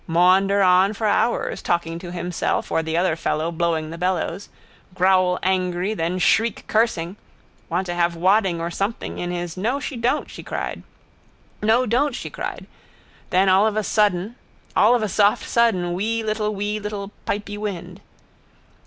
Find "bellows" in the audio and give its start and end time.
3.99-4.49